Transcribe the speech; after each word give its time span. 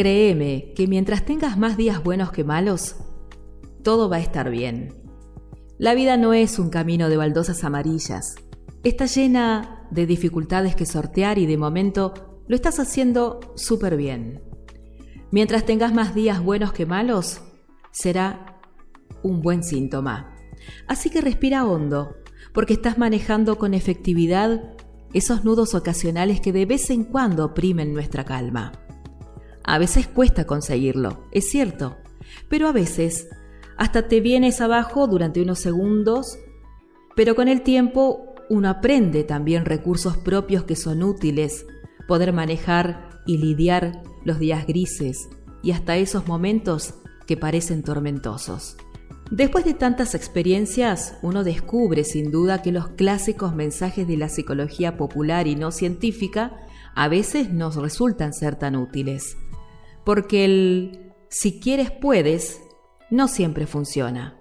Créeme 0.00 0.72
que 0.74 0.86
mientras 0.86 1.26
tengas 1.26 1.58
más 1.58 1.76
días 1.76 2.02
buenos 2.02 2.32
que 2.32 2.42
malos, 2.42 2.96
todo 3.84 4.08
va 4.08 4.16
a 4.16 4.20
estar 4.20 4.48
bien. 4.48 4.94
La 5.76 5.92
vida 5.92 6.16
no 6.16 6.32
es 6.32 6.58
un 6.58 6.70
camino 6.70 7.10
de 7.10 7.18
baldosas 7.18 7.64
amarillas. 7.64 8.36
Está 8.82 9.04
llena 9.04 9.86
de 9.90 10.06
dificultades 10.06 10.74
que 10.74 10.86
sortear 10.86 11.36
y 11.36 11.44
de 11.44 11.58
momento 11.58 12.40
lo 12.48 12.56
estás 12.56 12.80
haciendo 12.80 13.40
súper 13.56 13.98
bien. 13.98 14.42
Mientras 15.32 15.66
tengas 15.66 15.92
más 15.92 16.14
días 16.14 16.42
buenos 16.42 16.72
que 16.72 16.86
malos, 16.86 17.42
será 17.90 18.58
un 19.22 19.42
buen 19.42 19.62
síntoma. 19.62 20.34
Así 20.88 21.10
que 21.10 21.20
respira 21.20 21.66
hondo, 21.66 22.16
porque 22.54 22.72
estás 22.72 22.96
manejando 22.96 23.58
con 23.58 23.74
efectividad 23.74 24.78
esos 25.12 25.44
nudos 25.44 25.74
ocasionales 25.74 26.40
que 26.40 26.54
de 26.54 26.64
vez 26.64 26.88
en 26.88 27.04
cuando 27.04 27.44
oprimen 27.44 27.92
nuestra 27.92 28.24
calma. 28.24 28.72
A 29.64 29.78
veces 29.78 30.06
cuesta 30.06 30.46
conseguirlo, 30.46 31.24
es 31.32 31.50
cierto, 31.50 31.98
pero 32.48 32.68
a 32.68 32.72
veces 32.72 33.28
hasta 33.76 34.08
te 34.08 34.20
vienes 34.20 34.60
abajo 34.60 35.06
durante 35.06 35.40
unos 35.42 35.58
segundos, 35.58 36.38
pero 37.16 37.34
con 37.34 37.48
el 37.48 37.62
tiempo 37.62 38.34
uno 38.50 38.68
aprende 38.68 39.24
también 39.24 39.64
recursos 39.64 40.16
propios 40.16 40.64
que 40.64 40.76
son 40.76 41.02
útiles, 41.02 41.66
poder 42.06 42.32
manejar 42.32 43.22
y 43.26 43.38
lidiar 43.38 44.02
los 44.24 44.38
días 44.38 44.66
grises 44.66 45.28
y 45.62 45.70
hasta 45.70 45.96
esos 45.96 46.26
momentos 46.26 46.94
que 47.26 47.36
parecen 47.36 47.82
tormentosos. 47.82 48.76
Después 49.30 49.64
de 49.64 49.74
tantas 49.74 50.16
experiencias, 50.16 51.16
uno 51.22 51.44
descubre 51.44 52.02
sin 52.02 52.32
duda 52.32 52.62
que 52.62 52.72
los 52.72 52.88
clásicos 52.88 53.54
mensajes 53.54 54.08
de 54.08 54.16
la 54.16 54.28
psicología 54.28 54.96
popular 54.96 55.46
y 55.46 55.54
no 55.54 55.70
científica 55.70 56.66
a 56.96 57.06
veces 57.06 57.52
nos 57.52 57.76
resultan 57.76 58.34
ser 58.34 58.56
tan 58.56 58.74
útiles. 58.74 59.36
Porque 60.04 60.44
el 60.44 61.12
si 61.28 61.60
quieres 61.60 61.90
puedes 61.90 62.60
no 63.10 63.28
siempre 63.28 63.66
funciona. 63.66 64.36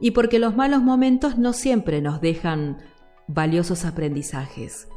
Y 0.00 0.12
porque 0.12 0.38
los 0.38 0.56
malos 0.56 0.82
momentos 0.82 1.38
no 1.38 1.52
siempre 1.52 2.00
nos 2.00 2.20
dejan 2.20 2.78
valiosos 3.28 3.84
aprendizajes. 3.84 4.88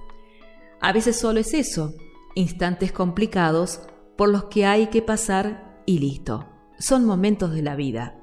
A 0.81 0.91
veces 0.91 1.19
solo 1.19 1.39
es 1.39 1.53
eso, 1.53 1.93
instantes 2.35 2.91
complicados 2.91 3.81
por 4.17 4.29
los 4.29 4.45
que 4.45 4.65
hay 4.65 4.87
que 4.87 5.01
pasar 5.01 5.81
y 5.85 5.99
listo. 5.99 6.49
Son 6.79 7.05
momentos 7.05 7.53
de 7.53 7.61
la 7.61 7.75
vida. 7.75 8.19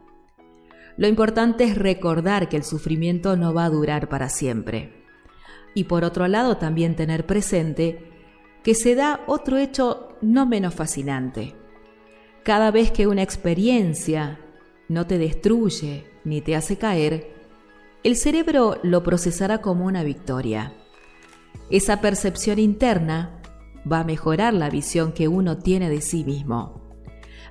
Lo 0.96 1.06
importante 1.08 1.64
es 1.64 1.78
recordar 1.78 2.48
que 2.48 2.56
el 2.56 2.64
sufrimiento 2.64 3.36
no 3.36 3.54
va 3.54 3.64
a 3.64 3.70
durar 3.70 4.08
para 4.08 4.28
siempre. 4.28 5.04
Y 5.74 5.84
por 5.84 6.04
otro 6.04 6.26
lado 6.28 6.56
también 6.56 6.96
tener 6.96 7.26
presente 7.26 8.10
que 8.62 8.74
se 8.74 8.94
da 8.94 9.20
otro 9.26 9.56
hecho 9.56 10.09
no 10.22 10.46
menos 10.46 10.74
fascinante. 10.74 11.54
Cada 12.42 12.70
vez 12.70 12.90
que 12.90 13.06
una 13.06 13.22
experiencia 13.22 14.40
no 14.88 15.06
te 15.06 15.18
destruye 15.18 16.06
ni 16.24 16.40
te 16.40 16.56
hace 16.56 16.76
caer, 16.76 17.34
el 18.02 18.16
cerebro 18.16 18.78
lo 18.82 19.02
procesará 19.02 19.58
como 19.58 19.84
una 19.84 20.02
victoria. 20.02 20.72
Esa 21.70 22.00
percepción 22.00 22.58
interna 22.58 23.42
va 23.90 24.00
a 24.00 24.04
mejorar 24.04 24.54
la 24.54 24.70
visión 24.70 25.12
que 25.12 25.28
uno 25.28 25.58
tiene 25.58 25.90
de 25.90 26.00
sí 26.00 26.24
mismo. 26.24 26.80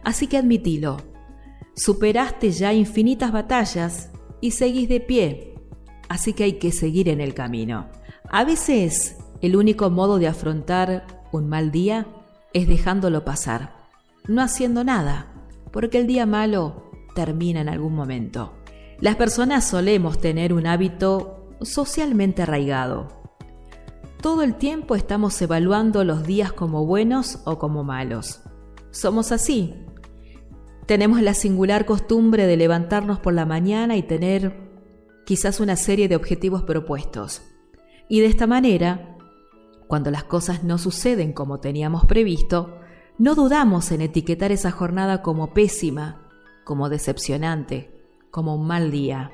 Así 0.04 0.28
que 0.28 0.38
admitilo, 0.38 0.98
superaste 1.76 2.52
ya 2.52 2.74
infinitas 2.74 3.32
batallas 3.32 4.12
y 4.42 4.52
seguís 4.52 4.90
de 4.90 5.00
pie, 5.00 5.54
así 6.08 6.34
que 6.34 6.46
hay 6.46 6.54
que 6.54 6.72
seguir 6.72 7.10
en 7.10 7.22
el 7.22 7.34
camino. 7.34 7.90
A 8.30 8.44
veces 8.44 9.18
el 9.42 9.56
único 9.56 9.90
modo 9.90 10.20
de 10.20 10.28
afrontar 10.28 11.06
un 11.32 11.48
mal 11.48 11.72
día 11.72 12.08
es 12.54 12.68
dejándolo 12.68 13.24
pasar, 13.26 13.76
no 14.28 14.42
haciendo 14.42 14.84
nada, 14.84 15.28
porque 15.72 16.00
el 16.00 16.08
día 16.08 16.26
malo 16.26 16.92
termina 17.16 17.62
en 17.62 17.70
algún 17.70 17.96
momento. 17.96 18.54
Las 19.00 19.16
personas 19.16 19.66
solemos 19.66 20.20
tener 20.20 20.54
un 20.54 20.68
hábito 20.68 21.56
socialmente 21.62 22.42
arraigado. 22.42 23.08
Todo 24.22 24.44
el 24.44 24.56
tiempo 24.56 24.96
estamos 24.96 25.42
evaluando 25.42 26.04
los 26.04 26.24
días 26.24 26.52
como 26.52 26.86
buenos 26.86 27.40
o 27.46 27.58
como 27.58 27.84
malos. 27.84 28.42
Somos 28.92 29.32
así. 29.32 29.76
Tenemos 30.86 31.22
la 31.22 31.34
singular 31.34 31.86
costumbre 31.86 32.48
de 32.48 32.58
levantarnos 32.58 33.20
por 33.20 33.34
la 33.34 33.46
mañana 33.46 33.96
y 33.96 34.04
tener 34.04 34.70
quizás 35.26 35.60
una 35.60 35.76
serie 35.76 36.08
de 36.08 36.16
objetivos 36.16 36.64
propuestos. 36.64 37.44
Y 38.10 38.20
de 38.20 38.26
esta 38.26 38.48
manera, 38.48 39.16
cuando 39.90 40.12
las 40.12 40.24
cosas 40.24 40.64
no 40.64 40.78
suceden 40.78 41.34
como 41.34 41.60
teníamos 41.60 42.06
previsto, 42.06 42.78
no 43.18 43.34
dudamos 43.34 43.92
en 43.92 44.02
etiquetar 44.02 44.52
esa 44.52 44.70
jornada 44.70 45.24
como 45.24 45.52
pésima 45.52 46.30
como 46.64 46.90
decepcionante, 46.90 47.90
como 48.30 48.54
un 48.54 48.68
mal 48.68 48.92
día. 48.92 49.32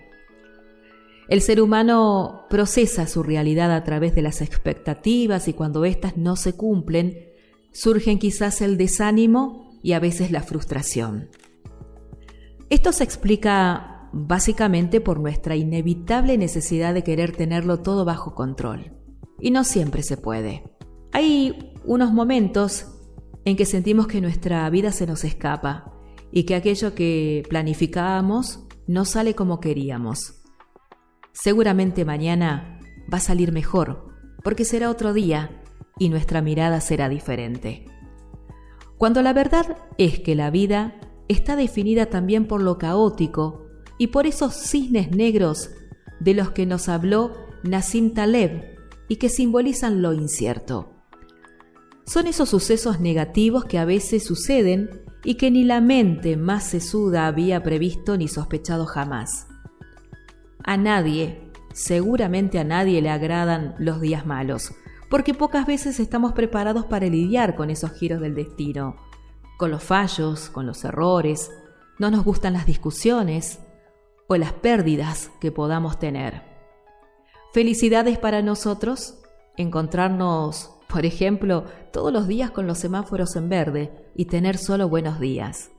El 1.28 1.42
ser 1.42 1.60
humano 1.60 2.46
procesa 2.50 3.06
su 3.06 3.22
realidad 3.22 3.76
a 3.76 3.84
través 3.84 4.16
de 4.16 4.22
las 4.22 4.42
expectativas 4.42 5.50
y 5.50 5.54
cuando 5.54 5.84
éstas 5.84 6.16
no 6.16 6.38
se 6.38 6.54
cumplen, 6.54 7.34
surgen 7.74 8.18
quizás 8.18 8.62
el 8.62 8.78
desánimo 8.78 9.78
y 9.84 9.92
a 9.92 10.00
veces 10.00 10.32
la 10.32 10.42
frustración. 10.42 11.28
Esto 12.70 12.94
se 12.94 13.04
explica 13.04 14.10
básicamente 14.14 15.02
por 15.02 15.20
nuestra 15.20 15.58
inevitable 15.58 16.38
necesidad 16.38 16.94
de 16.94 17.04
querer 17.04 17.36
tenerlo 17.36 17.82
todo 17.82 18.06
bajo 18.06 18.34
control. 18.34 18.94
Y 19.46 19.52
no 19.52 19.64
siempre 19.64 20.02
se 20.02 20.18
puede. 20.18 20.64
Hay 21.12 21.72
unos 21.84 22.12
momentos 22.12 22.88
en 23.46 23.56
que 23.56 23.68
sentimos 23.68 24.08
que 24.08 24.20
nuestra 24.20 24.68
vida 24.72 24.92
se 24.92 25.06
nos 25.06 25.24
escapa 25.24 25.94
y 26.32 26.46
que 26.46 26.56
aquello 26.56 26.96
que 26.96 27.44
planificábamos 27.48 28.66
no 28.88 29.06
sale 29.06 29.36
como 29.36 29.60
queríamos. 29.60 30.42
Seguramente 31.32 32.06
mañana 32.06 32.80
va 33.14 33.20
a 33.20 33.22
salir 33.22 33.52
mejor, 33.52 34.08
porque 34.44 34.66
será 34.66 34.90
otro 34.90 35.14
día 35.14 35.62
y 36.00 36.10
nuestra 36.10 36.42
mirada 36.42 36.82
será 36.82 37.08
diferente. 37.08 37.86
Cuando 38.98 39.22
la 39.22 39.34
verdad 39.34 39.78
es 40.00 40.20
que 40.22 40.34
la 40.34 40.50
vida 40.50 41.00
está 41.28 41.56
definida 41.56 42.08
también 42.08 42.48
por 42.48 42.64
lo 42.64 42.80
caótico 42.80 43.68
y 44.00 44.08
por 44.08 44.26
esos 44.26 44.56
cisnes 44.56 45.12
negros 45.12 45.70
de 46.20 46.34
los 46.34 46.50
que 46.50 46.66
nos 46.66 46.90
habló 46.90 47.32
Nassim 47.62 48.12
Taleb 48.16 48.75
y 49.08 49.18
que 49.18 49.30
simbolizan 49.30 50.02
lo 50.02 50.14
incierto. 50.14 50.92
Son 52.06 52.28
esos 52.28 52.50
sucesos 52.50 53.00
negativos 53.00 53.66
que 53.66 53.80
a 53.80 53.86
veces 53.86 54.24
suceden 54.24 55.02
y 55.24 55.36
que 55.36 55.50
ni 55.50 55.64
la 55.64 55.82
mente 55.82 56.38
más 56.38 56.64
sesuda 56.64 57.26
había 57.26 57.64
previsto 57.64 58.16
ni 58.16 58.28
sospechado 58.28 58.86
jamás. 58.86 59.48
A 60.64 60.78
nadie, 60.78 61.52
seguramente 61.74 62.60
a 62.60 62.64
nadie 62.64 63.02
le 63.02 63.10
agradan 63.10 63.76
los 63.80 64.02
días 64.02 64.26
malos, 64.26 64.72
porque 65.10 65.34
pocas 65.34 65.66
veces 65.66 66.00
estamos 66.00 66.34
preparados 66.34 66.86
para 66.86 67.08
lidiar 67.08 67.56
con 67.56 67.70
esos 67.70 67.92
giros 67.92 68.22
del 68.22 68.36
destino, 68.36 68.96
con 69.58 69.72
los 69.72 69.84
fallos, 69.84 70.50
con 70.50 70.66
los 70.66 70.84
errores, 70.84 71.52
no 71.98 72.12
nos 72.12 72.24
gustan 72.24 72.54
las 72.54 72.66
discusiones 72.66 73.60
o 74.28 74.36
las 74.36 74.54
pérdidas 74.54 75.32
que 75.40 75.52
podamos 75.52 75.98
tener. 75.98 76.55
Felicidades 77.56 78.18
para 78.18 78.42
nosotros 78.42 79.18
encontrarnos 79.56 80.72
por 80.90 81.06
ejemplo, 81.06 81.64
todos 81.94 82.12
los 82.12 82.28
días 82.28 82.52
con 82.52 82.68
los 82.68 82.80
semáforos 82.80 83.38
en 83.38 83.48
verde 83.48 83.94
y 84.14 84.26
tener 84.26 84.58
solo 84.58 84.90
buenos 84.90 85.22
días. 85.22 85.72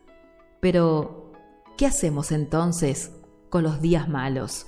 Pero, 0.61 1.35
¿qué 1.77 1.85
hacemos 1.85 2.33
entonces 2.33 3.13
con 3.51 3.63
los 3.63 3.83
días 3.83 4.09
malos? 4.09 4.67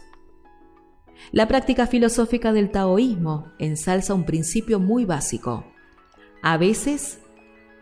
La 1.33 1.49
práctica 1.49 1.87
filosófica 1.87 2.53
del 2.53 2.71
taoísmo 2.71 3.53
ensalza 3.59 4.13
un 4.13 4.27
principio 4.27 4.79
muy 4.79 5.07
básico. 5.07 5.65
A 6.43 6.59
veces, 6.59 7.21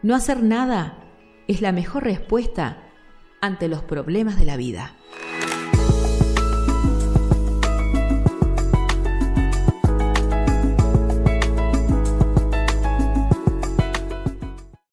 no 0.04 0.14
hacer 0.14 0.44
nada 0.44 1.04
es 1.48 1.62
la 1.62 1.72
mejor 1.72 2.04
respuesta 2.04 2.92
ante 3.40 3.66
los 3.66 3.82
problemas 3.82 4.38
de 4.38 4.44
la 4.44 4.56
vida. 4.56 4.94